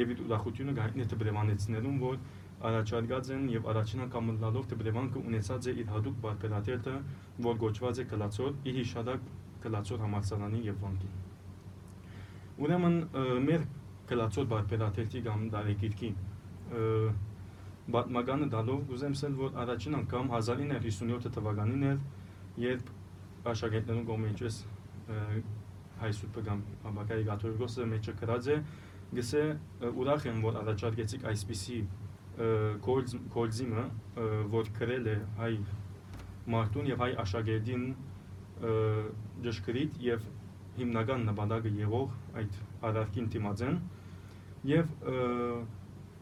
եւ 0.00 0.12
իր 0.14 0.22
ուրախությունը 0.26 0.74
գայտնի 0.78 1.06
դպրևանեցնելուն, 1.10 1.98
որ 2.02 2.18
առաջարկած 2.70 3.30
են 3.34 3.44
եւ 3.50 3.68
առաջնական 3.72 4.26
մտնալով 4.30 4.66
դպրևանքը 4.70 5.22
ունեցած 5.30 5.68
է 5.70 5.74
իր 5.80 5.90
հadoop 5.94 6.18
բարբերատելը, 6.26 6.96
որ 7.46 7.60
գոչված 7.64 8.00
է 8.02 8.04
կլացոր, 8.10 8.50
իր 8.70 8.80
հիշադակ 8.80 9.28
կլացոր 9.64 10.02
համալսարանի 10.04 10.60
եւ 10.66 10.82
վանքին։ 10.84 11.14
Ուրեմն 12.60 12.98
մեր 13.48 13.64
կլացոր 14.10 14.46
բարբերատերտի 14.50 15.22
կամ 15.26 15.44
դարեկիրքի 15.54 16.10
պատմականը 17.94 18.48
դալով 18.54 18.82
կուզեմ 18.90 19.14
ասել, 19.16 19.36
որ 19.40 19.56
առաջին 19.64 19.96
անգամ 20.00 20.28
1957 20.36 21.32
թվականին 21.36 21.86
էր, 21.90 22.02
երբ 22.64 22.92
աշակերտներուն 23.50 24.06
կողմից 24.10 24.60
հայ 26.00 26.10
սուպը 26.16 26.42
կամ 26.46 26.60
ամբակայի 26.90 27.24
գաթորգոսը 27.28 27.86
մեջը 27.90 28.14
գրած 28.20 28.50
է, 28.54 28.58
գսե 29.18 29.42
ուրախ 30.00 30.26
եմ, 30.30 30.38
որ 30.44 30.58
առաջարկեցիք 30.60 31.26
այսպիսի 31.30 31.78
կոլզիմը, 32.86 33.84
որ 34.54 34.70
գրել 34.78 35.08
է 35.10 35.16
հայ 35.40 35.52
մարդուն 36.54 36.90
եւ 36.90 37.02
հայ 37.04 37.10
աշակերտին 37.24 37.84
ճշգրիտ 39.44 39.98
եւ 40.06 40.28
հիմնական 40.78 41.26
նպատակը 41.28 41.72
եղող 41.80 42.14
այդ 42.40 42.58
արարքին 42.90 43.28
դիմացեն 43.34 43.80
եւ 44.68 44.96
և, 45.06 45.68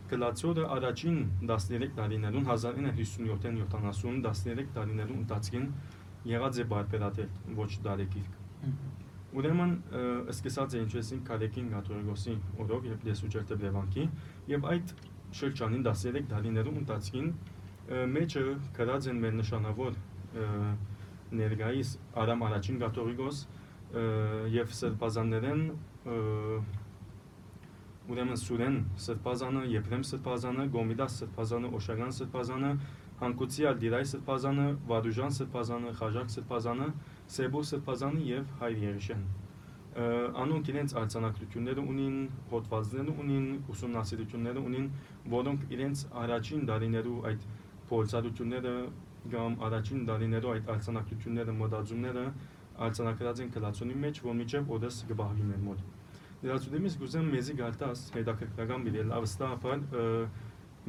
Գլացյորը 0.09 0.63
առաջին 0.73 1.17
13 1.49 1.91
տարիներուն 1.99 2.47
1957-ին 2.49 3.59
70 3.73 4.23
13 4.25 4.71
տարիներուն 4.77 5.19
ընթացքին 5.23 5.67
եղած 6.31 6.61
է 6.63 6.65
բարբերատել 6.71 7.59
ոչ 7.59 7.69
դարեկիրք։ 7.85 8.39
Ուրեմն 9.39 9.75
սկսած 10.33 10.79
է 10.79 10.83
ինչեսին 10.87 11.21
Կարեկին 11.29 11.69
Գաթորգոսի 11.75 12.37
օրով 12.65 12.89
երբ 12.89 13.05
լեսուջերտը 13.09 13.59
բևանքի 13.65 14.07
եւ 14.55 14.67
այդ 14.73 14.95
շրջանին 15.43 15.85
13 15.91 16.27
տարիներում 16.33 16.81
ընթացքին 16.83 17.31
մեջը 18.17 18.45
գրած 18.81 19.11
են 19.13 19.23
մեր 19.27 19.39
նշանավոր 19.43 20.01
ներգայիս 21.43 21.95
Արամ 22.25 22.49
առաջին 22.49 22.81
Գաթորգոս 22.87 23.45
եւ 24.57 24.73
սրբազաններեն 24.81 25.63
ուրեմն 28.09 28.39
Սուրեն 28.41 28.77
Սրբազանը, 29.05 29.65
Եփրեմ 29.75 30.05
Սրբազանը, 30.09 30.65
Գոմիդաս 30.77 31.17
Սրբազանը, 31.23 31.73
Օշագան 31.79 32.15
Սրբազանը, 32.19 32.71
Հանկուցիալ 33.19 33.77
Դիրայ 33.83 34.05
Սրբազանը, 34.13 34.67
Վարուժան 34.93 35.37
Սրբազանը, 35.39 35.93
Խաժակ 35.99 36.33
Սրբազանը, 36.39 36.89
Սեբու 37.37 37.63
Սրբազանը 37.73 38.25
եւ 38.29 38.57
Հայր 38.63 38.81
Երիշեն։ 38.89 39.29
անոնք 39.99 40.69
իրենց 40.71 40.93
արձանագրությունները 41.01 41.85
ունին, 41.93 42.17
հոդվածները 42.53 43.15
ունին, 43.23 43.47
ուսումնասիրությունները 43.75 44.63
ունին, 44.69 44.87
որոնք 45.35 45.65
իրենց 45.75 46.05
առաջին 46.23 46.67
դարիներու 46.71 47.19
այդ 47.33 47.47
փորձառությունները 47.91 48.75
կամ 49.35 49.57
առաջին 49.69 50.05
դարիներու 50.13 50.53
այդ 50.55 50.73
արձանագրությունները, 50.79 51.57
մտածումները 51.63 52.27
արձանագրած 52.89 53.43
են 53.45 53.55
կլացոնի 53.59 54.03
մեջ, 54.07 54.21
որ 54.29 54.39
միջև 54.43 54.77
օրս 54.79 55.01
գբահվի 55.11 55.49
մեր 55.49 55.65
մոտ։ 55.69 55.98
Դրացուդեմից 56.39 56.97
գուզեմ 57.01 57.31
մեզի 57.35 57.55
գարտաս 57.59 58.03
հետաքրքրական 58.15 58.85
բիդել 58.87 59.09
ավստահապար 59.17 59.81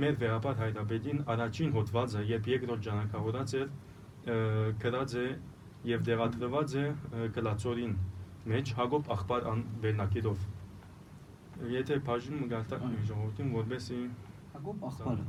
մեր 0.03 0.17
վերապար 0.21 0.59
հայրապետին 0.59 1.21
առաջին 1.33 1.71
հոդվածը, 1.77 2.21
երբ 2.29 2.49
երկրորդ 2.51 2.83
ջանակավորած 2.87 3.55
էր, 3.59 3.71
գրած 4.83 5.15
է 5.23 5.25
եւ 5.89 6.05
դեղադրված 6.09 6.75
է 6.79 6.85
կլացորին 7.39 7.95
մեջ 8.53 8.73
Հակոբ 8.77 9.09
աղբար 9.15 9.47
ան 9.49 9.63
վերնակիրով։ 9.83 10.45
Եթե 11.73 11.97
բաժնում 12.07 12.45
գարտակ 12.53 12.83
մեր 12.89 13.07
ժողովրդին, 13.09 13.49
որբեսի 13.57 13.99
Հակոբ 14.53 14.85
աղբարը 14.89 15.25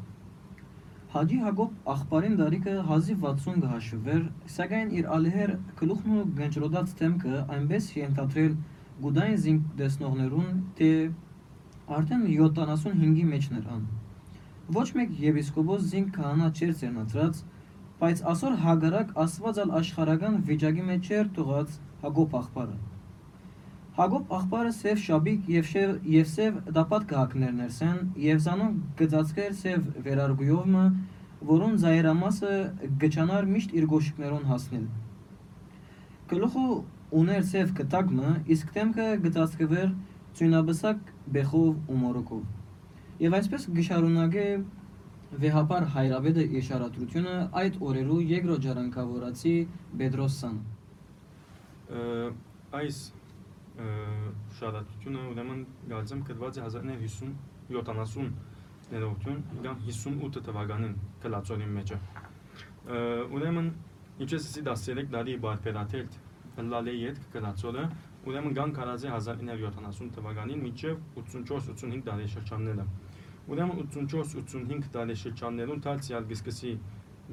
Հաջի 1.11 1.39
Հակոբ 1.43 1.89
աղբարին 1.91 2.37
դարիքը 2.39 2.75
1060 2.91 3.57
գհաշվեր, 3.65 4.21
սակայն 4.57 4.93
իր 5.01 5.09
ալիհեր 5.17 5.53
գլուխն 5.81 6.13
ու 6.21 6.27
գնճրոդած 6.41 6.93
թեմքը 7.01 7.41
այնպես 7.57 7.89
ենթադրել 7.97 8.55
գուդային 9.05 9.41
զինք 9.45 9.69
դեսնողներուն, 9.81 10.51
թե 10.81 10.91
արդեն 11.99 12.25
75-ի 12.31 13.25
մեջներ 13.31 13.71
ան։ 13.77 13.87
Ոչ 14.77 14.89
մեկ 15.01 15.15
եպիսկոպոս 15.25 15.87
զինք 15.91 16.13
քահանա 16.17 16.51
չէր 16.55 16.75
ցերնացած, 16.81 17.41
բայց 18.01 18.21
ասոր 18.33 18.59
հագարակ 18.65 19.11
աստվածալ 19.25 19.73
աշխարական 19.81 20.37
վիճակի 20.51 20.85
մեջ 20.91 21.11
էր 21.21 21.33
տուղած 21.39 21.79
Հակոբ 22.01 22.35
աղբարը։ 22.39 22.77
Հակոբ 23.99 24.31
աղբարը 24.33 24.71
սև 24.77 25.01
շաբիկ 25.05 25.49
եւ 25.53 25.67
շև 25.71 25.91
եւ 26.09 26.29
սև 26.31 26.61
դապատ 26.77 27.03
գահակներ 27.11 27.51
ներսեն 27.59 27.99
եւ 28.25 28.39
զանոն 28.47 28.79
գծածկեր 29.01 29.51
սև 29.59 29.91
վերարգույովը, 30.07 30.85
որոն 31.51 31.77
զայրամասը 31.83 32.55
գճանար 33.03 33.51
միշտ 33.51 33.77
իր 33.81 33.89
գոշիկներուն 33.93 34.49
հասնել։ 34.55 34.87
Գլուխու 36.33 36.71
ուներ 37.17 37.43
սև 37.51 37.71
կտակմը, 37.79 38.33
իսկ 38.55 38.73
թեմքը 38.77 39.07
գծածկվեր 39.25 39.95
ծյունաբսակ 40.39 41.09
բեխով 41.37 41.91
ու 41.91 41.97
մորոկով։ 42.01 43.23
Եվ 43.25 43.37
այսպես 43.41 43.67
գշարունակե 43.79 44.45
վեհապար 45.45 45.87
հայրավետը 45.95 46.45
եշարատրությունը 46.57 47.35
այդ 47.61 47.81
օրերու 47.91 48.21
երկրորդ 48.31 48.65
ժառանգավորացի 48.67 49.55
Բեդրոսսան։ 50.01 50.57
Այս 52.81 53.03
շարատրությունը 54.61 55.27
ուրեմն 55.35 55.61
գալցեմ 55.91 56.25
կրված 56.31 56.59
է 56.61 56.65
1950 56.71 58.33
ներողություն 58.91 59.45
կամ 59.63 59.85
58 59.87 60.43
թվականին 60.49 60.97
կլացոնի 61.23 61.69
մեջը։ 61.77 61.99
Ուրեմն 63.37 63.71
ինչպես 64.25 64.49
ասի 64.51 64.65
13 64.67 65.13
դարի 65.15 65.37
բարբերաթերթ 65.45 66.19
լալե 66.75 66.95
յետ 67.01 67.21
կգնացորը 67.35 67.85
ուրեմն 68.31 68.57
գան 68.61 68.73
կարազե 68.77 69.11
1970 69.17 70.15
թվականին 70.17 70.65
մինչև 70.67 70.99
84-85 71.21 72.07
դարաշրջանները 72.09 72.87
ուրեմն 73.51 73.79
84-85 73.83 74.91
դարաշրջաններում 74.97 75.85
դարձյալ 75.87 76.27
գսկսի 76.33 76.73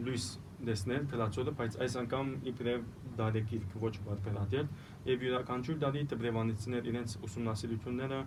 լույս 0.08 0.28
դեսնել 0.67 1.04
կլացորը 1.12 1.52
բայց 1.58 1.75
այս 1.86 1.95
անգամ 2.02 2.30
իբրև 2.52 2.86
դարեկիրք 3.17 3.75
ոչ 3.84 3.91
բարբերատել 4.08 4.69
եւ 5.10 5.25
յուրաքանչյուր 5.28 5.78
դարի 5.84 6.02
տպրեվանիցներ 6.13 6.89
իրենց 6.91 7.15
ուսումնասիրությունները 7.28 8.21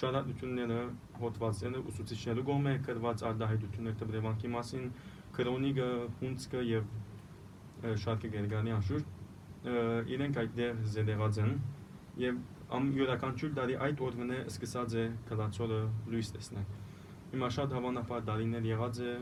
շարադրությունները 0.00 0.80
հոդվածները 1.20 1.82
ուսուցիչները 1.92 2.46
գոմե 2.50 2.74
կրված 2.88 3.24
արդահայտություններ 3.30 3.98
տպրեվանքի 4.02 4.50
մասին 4.56 4.88
քրոնիկը 5.36 5.88
հունցկը 6.22 6.64
եւ 6.72 6.90
շարքը 8.06 8.32
գերգանի 8.34 8.74
անշուշտ 8.80 9.15
իրենք 9.64 10.40
այդտեղ 10.42 10.82
զեդեղած 10.96 11.38
են 11.42 11.54
եւ 12.22 12.38
յուրաքանչյուր 12.96 13.52
դարի 13.56 13.76
այդ 13.86 14.02
օրվնե 14.06 14.38
սկսած 14.50 14.94
է 15.00 15.04
կլացորը 15.30 15.80
լույս 16.12 16.30
տեսնել։ 16.36 16.66
Հիմա 17.32 17.48
շատ 17.56 17.74
հավանաբար 17.76 18.24
դարիներ 18.26 18.68
եղած 18.70 19.00
է 19.06 19.12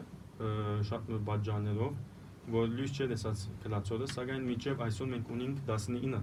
շատ 0.91 1.11
նոր 1.13 1.21
բաժաններով, 1.29 1.99
որ 2.55 2.73
լույս 2.77 2.95
չէ 2.95 3.07
տեսած 3.13 3.45
կլացորը, 3.65 4.09
սակայն 4.15 4.49
միջև 4.49 4.83
այսօր 4.87 5.11
մենք 5.13 5.31
ունենք 5.35 5.61
19 5.69 6.19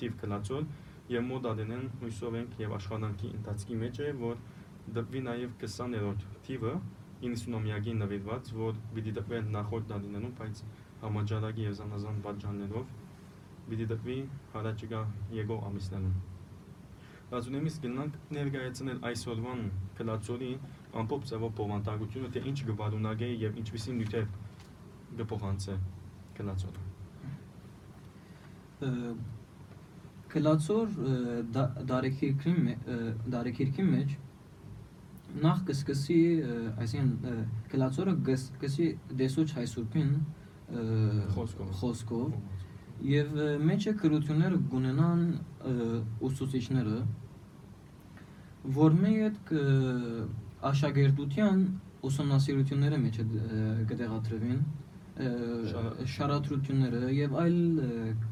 տիվ 0.00 0.16
կլացոր 0.22 0.64
եւ 1.10 1.26
մոդադենեն 1.26 1.84
հույսով 2.00 2.38
ենք 2.40 2.56
եւ 2.62 2.74
աշխատանքի 2.78 3.30
ընթացքի 3.40 3.78
մեջ 3.82 4.00
է, 4.00 4.08
որ 4.20 4.40
դեպի 4.96 5.22
նաեւ 5.26 5.54
20-րդ 5.62 6.26
տիվը 6.46 6.74
90-ամյակին 7.20 8.02
նվիրված, 8.04 8.50
որ 8.60 8.78
պիտի 8.94 9.14
դեպել 9.20 9.50
նախորդ 9.56 9.88
դարիներում, 9.90 10.34
բայց 10.40 10.62
համաճարակի 11.00 11.66
եւ 11.66 11.74
զանազան 11.80 12.20
բաժաններով 12.26 12.94
պիտի 13.70 13.86
դպվի 13.94 14.18
հարաճիգա 14.54 15.00
եկող 15.38 15.64
ամիսներում։ 15.70 16.14
Լացունեմից 17.30 17.74
գնանք 17.84 18.14
ներկայացնել 18.36 19.02
այսօրվան 19.10 19.60
կլացորի 19.98 20.52
ամպոպ 21.00 21.26
ձևով 21.30 21.52
բովանդակությունը, 21.60 22.30
թե 22.34 22.40
ինչ 22.50 22.58
գվարունակե 22.70 23.28
եւ 23.42 23.60
ինչպիսի 23.60 23.92
նյութեր 23.98 24.26
գփոխանցե 25.20 25.76
կլացորը։ 26.40 26.82
Կլացոր 30.34 30.86
դարեկիրքի 31.90 32.52
դարեկիրքի 33.36 33.86
մեջ 33.94 34.18
նախ 35.44 35.58
կսկսի 35.70 36.20
այսինքն 36.82 37.42
կլացորը 37.70 38.14
կսկսի 38.26 38.86
դեսոչ 39.20 39.48
հայսուրբին 39.58 40.10
խոսքով 41.36 41.68
խոսքով 41.80 42.32
Եվ 43.00 43.36
մեջը 43.64 43.92
կրությունները 44.00 44.56
գունենան 44.72 45.20
ուսուցիչները, 46.28 46.96
որ 48.76 48.96
մեկ 49.04 49.52
աշակերտության 50.70 51.62
ուսումնասիրությունները 52.10 52.98
մեջ 53.06 53.20
կտեղադրվին 53.92 54.60
շարատրությունները 55.20 57.10
եւ 57.16 57.34
այլ 57.42 57.58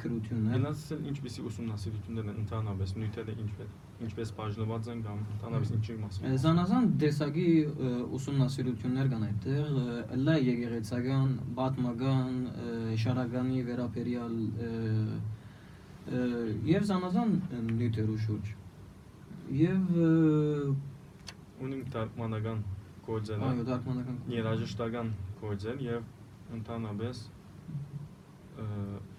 քրություններ։ 0.00 0.54
Գնացել 0.56 1.00
ինչպեսի 1.12 1.44
ուսումնասիրություններ 1.50 2.30
են 2.32 2.38
ընդհանրապես 2.44 2.94
նյութերը 3.02 3.34
ինչպես 3.44 3.72
ինչպես 3.98 4.30
բաժնված 4.38 4.88
են 4.92 5.00
կամ 5.04 5.22
ընդհանրապես 5.34 5.70
ինչի 5.76 5.94
մասին։ 6.02 6.36
Զանազան 6.44 6.84
տեսակի 7.02 7.46
ուսումնասիրություններ 8.18 9.10
կան 9.12 9.24
այդտեղ, 9.28 9.72
լա 10.28 10.36
եկեղեցական, 10.48 11.32
բատմական, 11.58 12.36
շարականի 13.04 13.64
վերաբերյալ 13.68 14.36
եւ 16.68 16.86
զանազան 16.92 17.34
նյութերու 17.72 18.20
շուրջ։ 18.28 18.52
Եվ 19.58 19.98
ունենք 21.66 21.90
թարգմանական 21.96 22.62
գործեր։ 23.08 23.42
Այո, 23.48 23.66
թարգմանական։ 23.72 24.22
Երաժշտական 24.36 25.12
գործեր 25.42 25.84
եւ 25.88 26.06
ընդհանրապես 26.56 27.22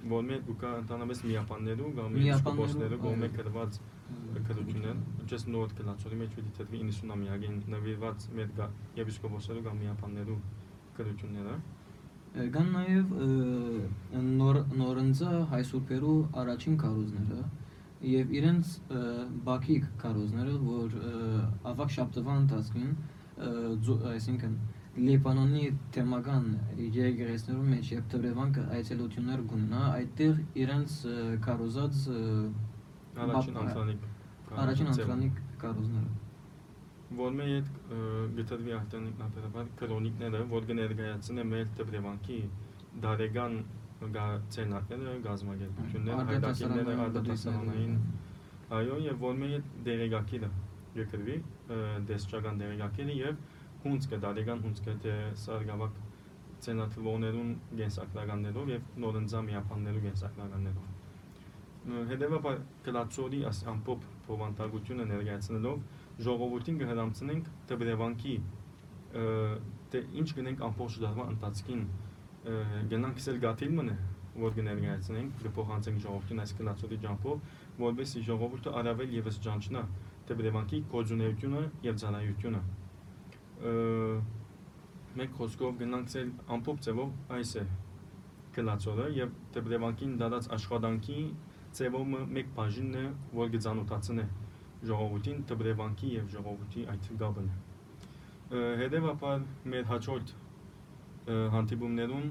որ 0.09 0.23
մեր 0.29 0.47
ուկա 0.51 0.69
ընդհանրապես 0.81 1.21
միապաններու 1.29 1.89
կամ 1.99 2.15
եպիսկոպոսներու 2.19 2.99
գոմե 3.03 3.29
կրված 3.37 3.77
քրություններ 4.49 4.97
ինչպես 5.23 5.45
նոր 5.53 5.75
կլացորի 5.79 6.19
մեջ 6.21 6.33
պիտի 6.37 6.53
թվի 6.57 6.81
90-ամյակին 6.87 7.59
նվիրված 7.73 8.25
մեր 8.39 8.63
եպիսկոպոսներու 8.99 9.65
կամ 9.67 9.77
միապաններու 9.83 10.39
քրությունները 10.97 11.55
կան 12.55 12.73
նաև 12.75 13.13
նոր 14.39 14.59
նորընձա 14.79 15.31
հայսուրբերու 15.53 16.17
առաջին 16.43 16.75
կարոզները 16.83 17.39
եւ 18.09 18.35
իրենց 18.39 18.73
բակիկ 19.47 19.87
կարոզները 20.03 20.57
որ 20.65 20.99
ավակ 21.71 21.95
շաբթվան 21.95 22.43
ընթացքին 22.43 22.91
այսինքն 24.13 24.53
Լիբանանի 24.97 25.65
թեմական 25.95 26.47
եկեղեցներում 26.99 27.67
մեջ 27.73 27.91
եւ 27.93 28.07
Տվրևանքը 28.13 28.63
այցելություններ 28.77 29.43
գուննա, 29.51 29.83
այդտեղ 29.99 30.39
իրենց 30.63 30.95
կարոզած 31.45 31.99
առաջին 33.25 33.61
անտրանիկ 33.63 34.07
առաջին 34.63 34.91
անտրանիկ 34.95 35.43
կարոզները 35.61 36.17
որ 37.17 37.31
մեր 37.37 37.51
այդ 37.57 37.69
գտարվի 38.37 38.73
արտանիկնաբերաբար 38.77 39.69
քրոնիկները, 39.79 40.41
որ 40.51 40.65
կներկայացնեն 40.69 41.47
մեր 41.53 41.69
Տվրևանքի 41.79 42.39
դարեգան 43.05 43.55
ցենատները, 44.55 45.15
գազագերբությունները, 45.25 46.25
հայդակիրները, 46.29 46.97
արտադրասանային 47.05 47.95
այո, 48.77 48.99
եւ 49.07 49.23
որ 49.25 49.39
մեր 49.39 49.65
դերեգակիրը 49.87 50.51
գկրվի, 50.99 51.39
դեսչական 52.11 52.61
դերեգակիրը 52.61 53.17
եւ 53.19 53.41
հունցքը, 53.83 54.19
դալիգան 54.25 54.63
հունցքը 54.65 54.95
թե 55.03 55.15
սարգավակ 55.43 55.99
ցենատրոններուն 56.65 57.51
գենսակրականներով 57.79 58.71
եւ 58.73 58.87
նորընձա 59.03 59.41
միապաններու 59.49 60.01
գենսակրականներով։ 60.05 60.95
Հետևաբար 62.09 62.57
կլացորի 62.85 63.39
աս 63.49 63.61
ամպոպ 63.73 64.07
բովանդակությունը 64.27 65.05
ներկայացնելով 65.09 65.77
ժողովրդին 66.27 66.79
կհրամցնենք 66.81 67.51
դեպրեվանքի 67.71 68.35
դե 69.93 70.01
ինչ 70.21 70.27
գնենք 70.39 70.63
ամբողջ 70.69 70.97
դարվա 71.05 71.27
ընթացքին 71.33 71.85
գնանք 72.91 73.23
սել 73.23 73.39
գաթիլմնը 73.45 73.95
որ 74.39 74.53
կներկայացնենք 74.59 75.39
կփոխանցենք 75.45 76.03
ժողովրդին 76.03 76.43
այս 76.43 76.53
կլացոտի 76.59 76.99
ջամփով 77.05 77.55
որովհետեւ 77.79 78.27
ժողովուրդը 78.29 78.75
առավել 78.83 79.15
եւս 79.19 79.39
ճանչնա 79.47 79.81
դեպրեվանքի 80.29 80.83
կոզունեությունը 80.93 81.63
եւ 81.89 81.97
ծանայությունը 82.03 82.61
մեկ 83.59 85.31
խոսքով 85.37 85.79
գնանք 85.83 86.11
սել 86.13 86.29
ամբողջ 86.55 86.85
ձևով 86.87 87.33
այս 87.37 87.53
է 87.59 87.63
գնացողը 88.55 89.07
եւ 89.19 89.33
դեպրեվանքին 89.55 90.13
դադած 90.21 90.47
աշխատանքի 90.57 91.17
ձևումը 91.79 92.21
մեկ 92.37 92.53
բաժինն 92.59 92.99
է 92.99 93.03
որ 93.39 93.51
գծանոթացնե 93.55 94.25
ժողովրդին 94.89 95.41
դեպրեվանքի 95.51 96.11
եւ 96.15 96.29
ժողովրդի 96.35 96.85
այդ 96.93 97.09
գաբն 97.23 97.49
հետեւաբար 98.79 99.43
մեր 99.73 99.89
հաջորդ 99.91 100.33
հանդիպումներում 101.55 102.29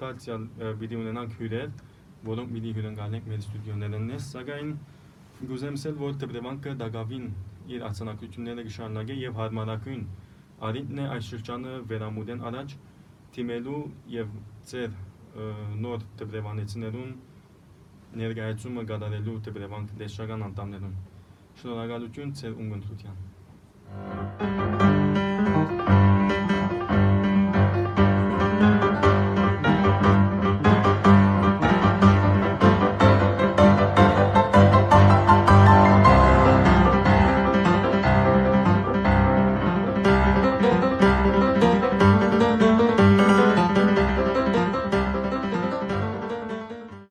տալցիալ 0.00 0.46
պիտի 0.80 1.00
ունենանք 1.04 1.38
հյուրեր 1.40 1.68
որոնք 2.24 2.54
պիտի 2.56 2.72
հյուրընկալենք 2.78 3.28
մեր 3.30 3.42
ստուդիոներն 3.44 4.12
է 4.16 4.20
սակայն 4.26 4.70
գուզեմ 5.50 5.76
սել 5.84 5.96
որ 6.00 6.16
դեպրեվանքը 6.24 6.74
դակավին 6.80 7.26
իր 7.74 7.84
արձանագրությունները 7.88 8.64
կշարունակի 8.70 9.16
եւ 9.20 9.38
հարմարակույն 9.42 10.04
արինն 10.68 10.98
է 11.02 11.06
այս 11.14 11.24
շրջանը 11.32 11.72
վերամուտեն 11.90 12.40
առաջ 12.50 12.68
թիմելու 13.36 13.80
եւ 14.14 14.28
ծեր 14.70 14.90
նոր 15.84 15.98
դեպրեվանեցիներուն 16.20 17.10
ներկայացումը 18.22 18.82
կատարելու 18.92 19.36
դեպրեվանք 19.48 19.88
դեսչական 20.04 20.46
անդամներուն 20.50 20.94
շնորհակալություն 21.62 22.34
ծեր 22.40 22.52
ունգընտրության 22.64 23.16